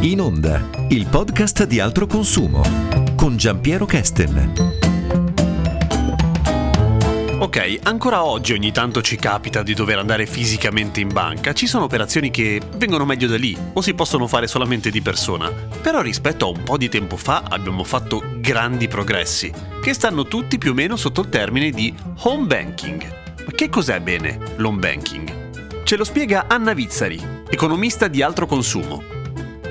[0.00, 2.62] In onda, il podcast di altro consumo
[3.16, 4.74] con Giampiero Kesten.
[7.38, 11.54] Ok, ancora oggi ogni tanto ci capita di dover andare fisicamente in banca.
[11.54, 15.50] Ci sono operazioni che vengono meglio da lì o si possono fare solamente di persona.
[15.50, 19.50] Però rispetto a un po' di tempo fa abbiamo fatto grandi progressi,
[19.82, 23.02] che stanno tutti più o meno sotto il termine di home banking.
[23.44, 25.84] Ma che cos'è bene l'home banking?
[25.84, 29.15] Ce lo spiega Anna Vizzari, economista di altro consumo.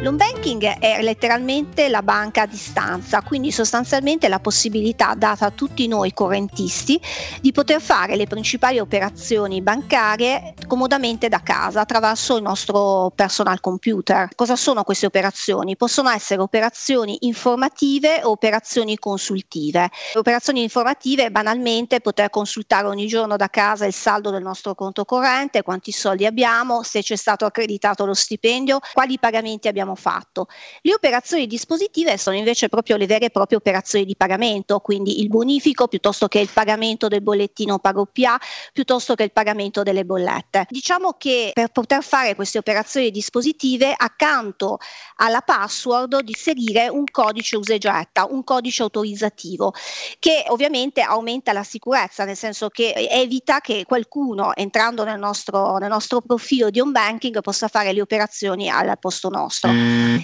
[0.01, 5.87] L'home banking è letteralmente la banca a distanza, quindi sostanzialmente la possibilità data a tutti
[5.87, 7.01] noi correntisti
[7.41, 14.27] di poter fare le principali operazioni bancarie comodamente da casa attraverso il nostro personal computer.
[14.35, 15.75] Cosa sono queste operazioni?
[15.75, 19.89] Possono essere operazioni informative o operazioni consultive.
[20.13, 25.05] Le operazioni informative banalmente poter consultare ogni giorno da casa il saldo del nostro conto
[25.05, 30.47] corrente, quanti soldi abbiamo, se c'è stato accreditato lo stipendio, quali pagamenti abbiamo fatto.
[30.81, 35.27] Le operazioni dispositive sono invece proprio le vere e proprie operazioni di pagamento, quindi il
[35.27, 38.39] bonifico piuttosto che il pagamento del bollettino pago PA,
[38.73, 40.65] piuttosto che il pagamento delle bollette.
[40.69, 44.79] Diciamo che per poter fare queste operazioni dispositive, accanto
[45.17, 49.73] alla password di inserire un codice usa e getta, un codice autorizzativo,
[50.19, 55.89] che ovviamente aumenta la sicurezza, nel senso che evita che qualcuno entrando nel nostro, nel
[55.89, 59.71] nostro profilo di home banking possa fare le operazioni al posto nostro.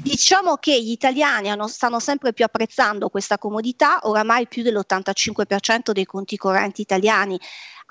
[0.02, 6.06] Diciamo che gli italiani hanno, stanno sempre più apprezzando questa comodità, oramai più dell'85% dei
[6.06, 7.40] conti correnti italiani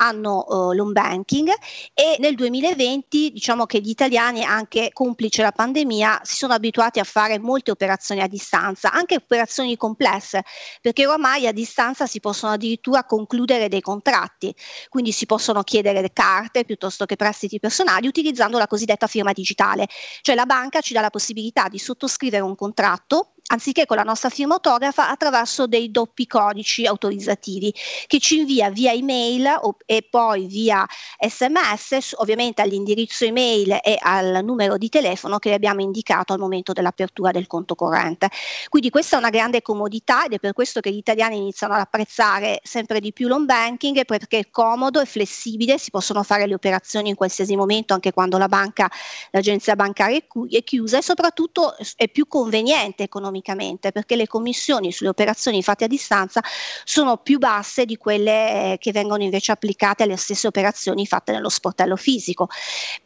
[0.01, 1.48] hanno uh, l'home banking
[1.95, 7.05] e nel 2020 diciamo che gli italiani anche complice la pandemia si sono abituati a
[7.05, 10.43] fare molte operazioni a distanza, anche operazioni complesse,
[10.81, 14.55] perché ormai a distanza si possono addirittura concludere dei contratti,
[14.89, 19.87] quindi si possono chiedere carte piuttosto che prestiti personali utilizzando la cosiddetta firma digitale,
[20.23, 24.29] cioè la banca ci dà la possibilità di sottoscrivere un contratto anziché con la nostra
[24.29, 27.75] firma autografa attraverso dei doppi codici autorizzativi
[28.06, 30.87] che ci invia via email e poi via
[31.19, 37.31] sms, ovviamente all'indirizzo email e al numero di telefono che abbiamo indicato al momento dell'apertura
[37.31, 38.28] del conto corrente.
[38.69, 41.81] Quindi questa è una grande comodità ed è per questo che gli italiani iniziano ad
[41.81, 46.55] apprezzare sempre di più l'home banking perché è comodo e flessibile, si possono fare le
[46.55, 48.89] operazioni in qualsiasi momento anche quando la banca,
[49.31, 50.19] l'agenzia bancaria
[50.49, 55.84] è chiusa e soprattutto è più conveniente economicamente economicamente perché le commissioni sulle operazioni fatte
[55.84, 56.43] a distanza
[56.84, 61.49] sono più basse di quelle eh, che vengono invece applicate alle stesse operazioni fatte nello
[61.49, 62.49] sportello fisico.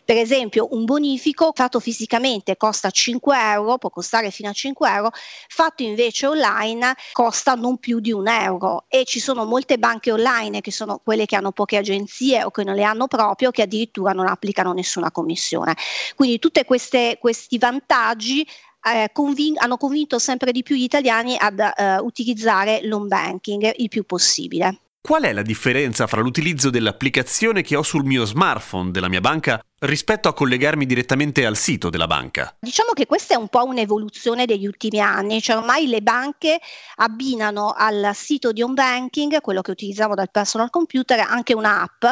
[0.05, 5.11] Per esempio un bonifico fatto fisicamente costa 5 euro, può costare fino a 5 euro,
[5.49, 10.61] fatto invece online costa non più di un euro e ci sono molte banche online
[10.61, 14.13] che sono quelle che hanno poche agenzie o che non le hanno proprio che addirittura
[14.13, 15.75] non applicano nessuna commissione.
[16.15, 18.47] Quindi tutti questi vantaggi
[18.85, 23.89] eh, convin- hanno convinto sempre di più gli italiani ad eh, utilizzare l'home banking il
[23.89, 24.79] più possibile.
[25.01, 29.63] Qual è la differenza fra l'utilizzo dell'applicazione che ho sul mio smartphone della mia banca
[29.85, 32.55] rispetto a collegarmi direttamente al sito della banca?
[32.59, 36.59] Diciamo che questa è un po' un'evoluzione degli ultimi anni, cioè ormai le banche
[36.97, 42.05] abbinano al sito di home banking, quello che utilizziamo dal personal computer, anche un'app,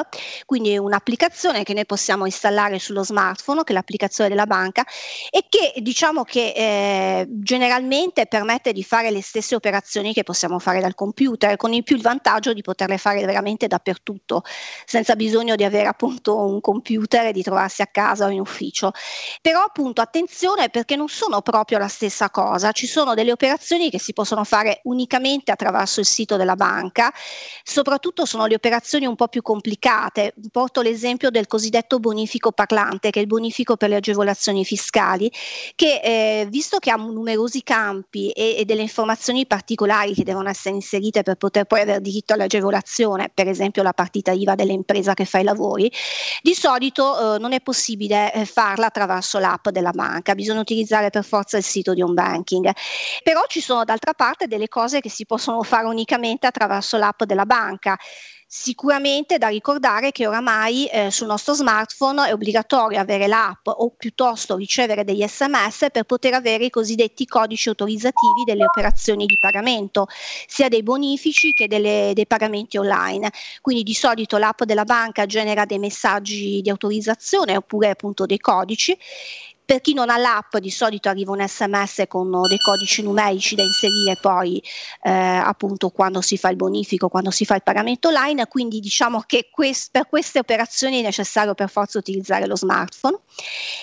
[0.44, 4.84] quindi un'applicazione che noi possiamo installare sullo smartphone, che è l'applicazione della banca,
[5.31, 10.81] e che diciamo che eh, generalmente permette di fare le stesse operazioni che possiamo fare
[10.81, 14.43] dal computer, con in più il vantaggio di poterle fare veramente dappertutto,
[14.84, 18.40] senza bisogno di avere appunto un computer e di trovare trovarsi a casa o in
[18.40, 18.92] ufficio.
[19.40, 23.98] Però appunto attenzione perché non sono proprio la stessa cosa, ci sono delle operazioni che
[23.98, 27.12] si possono fare unicamente attraverso il sito della banca,
[27.62, 30.34] soprattutto sono le operazioni un po' più complicate.
[30.50, 35.30] Porto l'esempio del cosiddetto bonifico parlante, che è il bonifico per le agevolazioni fiscali,
[35.74, 40.74] che eh, visto che ha numerosi campi e, e delle informazioni particolari che devono essere
[40.74, 45.38] inserite per poter poi avere diritto all'agevolazione, per esempio la partita IVA dell'impresa che fa
[45.38, 45.90] i lavori,
[46.42, 51.24] di solito eh, non è possibile eh, farla attraverso l'app della banca, bisogna utilizzare per
[51.24, 52.71] forza il sito di home banking.
[53.22, 57.47] Però ci sono d'altra parte delle cose che si possono fare unicamente attraverso l'app della
[57.47, 57.98] banca.
[58.54, 64.57] Sicuramente da ricordare che oramai eh, sul nostro smartphone è obbligatorio avere l'app o piuttosto
[64.57, 70.07] ricevere degli sms per poter avere i cosiddetti codici autorizzativi delle operazioni di pagamento,
[70.47, 73.31] sia dei bonifici che delle, dei pagamenti online.
[73.63, 78.95] Quindi di solito l'app della banca genera dei messaggi di autorizzazione oppure appunto dei codici
[79.64, 83.62] Per chi non ha l'app di solito arriva un sms con dei codici numerici da
[83.62, 84.62] inserire poi
[85.03, 89.22] eh, appunto quando si fa il bonifico, quando si fa il pagamento online, quindi diciamo
[89.24, 93.18] che quest- per queste operazioni è necessario per forza utilizzare lo smartphone.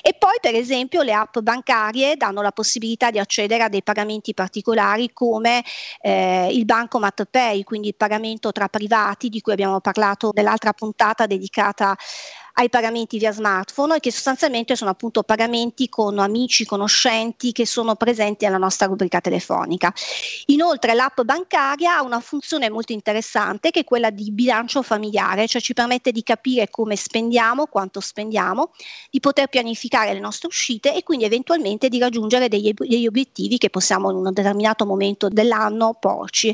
[0.02, 4.34] E poi per esempio le app bancarie danno la possibilità di accedere a dei pagamenti
[4.34, 5.64] particolari come
[6.02, 11.26] eh, il Bancomat Pay, quindi il pagamento tra privati di cui abbiamo parlato nell'altra puntata
[11.26, 11.96] dedicata
[12.60, 18.44] ai pagamenti via smartphone che sostanzialmente sono appunto pagamenti con amici, conoscenti che sono presenti
[18.44, 19.94] nella nostra rubrica telefonica.
[20.48, 25.62] Inoltre l'app bancaria ha una funzione molto interessante che è quella di bilancio familiare, cioè
[25.62, 28.72] ci permette di capire come spendiamo, quanto spendiamo,
[29.10, 33.70] di poter pianificare le nostre uscite e quindi eventualmente di raggiungere degli, degli obiettivi che
[33.70, 36.54] possiamo in un determinato momento dell'anno porci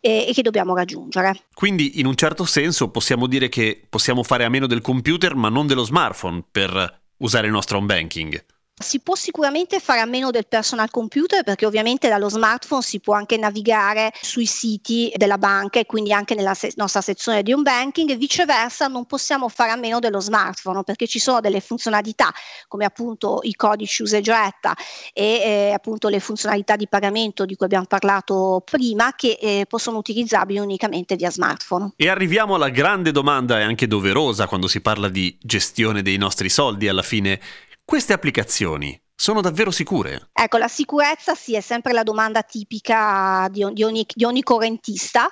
[0.00, 1.44] e, e che dobbiamo raggiungere.
[1.54, 5.45] Quindi in un certo senso possiamo dire che possiamo fare a meno del computer ma
[5.48, 8.44] non dello smartphone per usare il nostro home banking.
[8.78, 13.14] Si può sicuramente fare a meno del personal computer perché ovviamente dallo smartphone si può
[13.14, 17.62] anche navigare sui siti della banca e quindi anche nella se- nostra sezione di home
[17.62, 22.30] banking e viceversa non possiamo fare a meno dello smartphone perché ci sono delle funzionalità
[22.68, 24.76] come appunto i codici usa e getta
[25.14, 29.96] e eh, appunto le funzionalità di pagamento di cui abbiamo parlato prima che eh, possono
[29.96, 31.92] utilizzabili unicamente via smartphone.
[31.96, 36.50] E arriviamo alla grande domanda e anche doverosa quando si parla di gestione dei nostri
[36.50, 37.40] soldi alla fine
[37.86, 40.28] queste applicazioni sono davvero sicure?
[40.32, 45.30] Ecco, la sicurezza sì, è sempre la domanda tipica di, ogni, di ogni, correntista.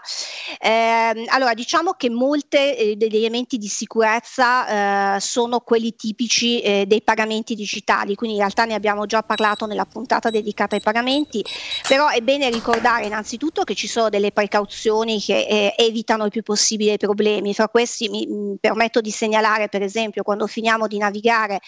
[0.61, 6.87] Eh, allora, diciamo che molti eh, degli elementi di sicurezza eh, sono quelli tipici eh,
[6.87, 11.45] dei pagamenti digitali, quindi in realtà ne abbiamo già parlato nella puntata dedicata ai pagamenti,
[11.89, 16.43] però è bene ricordare innanzitutto che ci sono delle precauzioni che eh, evitano il più
[16.43, 17.53] possibile i problemi.
[17.53, 21.61] Fra questi mi, mi permetto di segnalare, per esempio, quando finiamo di navigare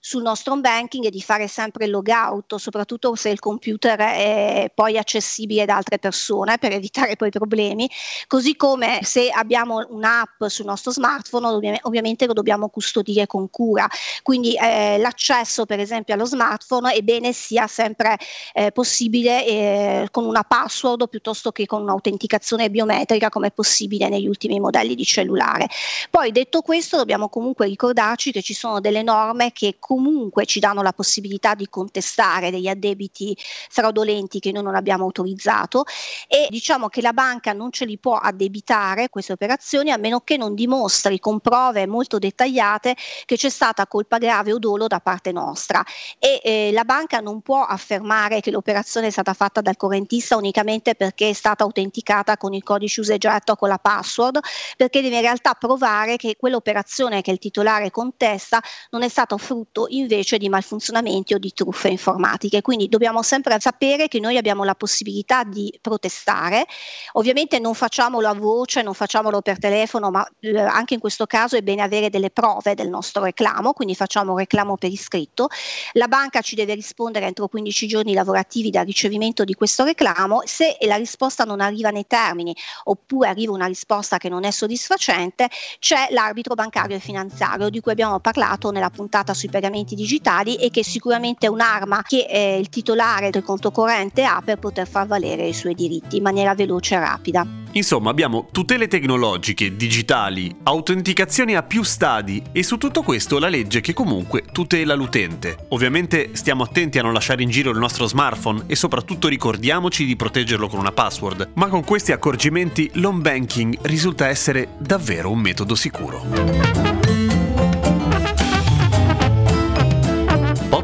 [0.00, 4.72] sul nostro home banking e di fare sempre il logout, soprattutto se il computer è
[4.74, 7.88] poi accessibile da altre persone per evitare poi problemi,
[8.26, 13.86] così come se abbiamo un'app sul nostro smartphone ovvi- ovviamente lo dobbiamo custodire con cura,
[14.22, 18.16] quindi eh, l'accesso per esempio allo smartphone è bene sia sempre
[18.54, 24.26] eh, possibile eh, con una password piuttosto che con un'autenticazione biometrica come è possibile negli
[24.26, 25.68] ultimi modelli di cellulare.
[26.08, 30.82] Poi detto questo dobbiamo comunque ricordarci che ci sono delle norme che comunque ci danno
[30.82, 35.82] la possibilità di contestare degli addebiti fraudolenti che noi non abbiamo autorizzato
[36.28, 40.36] e diciamo che la banca non ce li può addebitare queste operazioni a meno che
[40.36, 42.94] non dimostri con prove molto dettagliate
[43.24, 45.84] che c'è stata colpa grave o dolo da parte nostra.
[46.20, 50.94] E eh, la banca non può affermare che l'operazione è stata fatta dal correntista unicamente
[50.94, 54.38] perché è stata autenticata con il codice usa e getto con la password
[54.76, 59.79] perché deve in realtà provare che quell'operazione che il titolare contesta non è stato frutto
[59.80, 62.62] frutto invece di malfunzionamenti o di truffe informatiche.
[62.62, 66.66] Quindi dobbiamo sempre sapere che noi abbiamo la possibilità di protestare.
[67.12, 71.56] Ovviamente non facciamolo a voce, non facciamolo per telefono, ma eh, anche in questo caso
[71.56, 75.48] è bene avere delle prove del nostro reclamo, quindi facciamo un reclamo per iscritto.
[75.92, 80.42] La banca ci deve rispondere entro 15 giorni lavorativi dal ricevimento di questo reclamo.
[80.44, 82.54] Se la risposta non arriva nei termini
[82.84, 85.48] oppure arriva una risposta che non è soddisfacente,
[85.78, 90.56] c'è l'arbitro bancario e finanziario di cui abbiamo parlato nella puntata sui pagamenti pagamenti digitali
[90.56, 94.88] e che sicuramente è un'arma che eh, il titolare del conto corrente ha per poter
[94.88, 97.46] far valere i suoi diritti in maniera veloce e rapida.
[97.72, 103.80] Insomma, abbiamo tutele tecnologiche, digitali, autenticazioni a più stadi e su tutto questo la legge
[103.80, 105.66] che comunque tutela l'utente.
[105.68, 110.16] Ovviamente stiamo attenti a non lasciare in giro il nostro smartphone e soprattutto ricordiamoci di
[110.16, 115.76] proteggerlo con una password, ma con questi accorgimenti l'home banking risulta essere davvero un metodo
[115.76, 116.99] sicuro.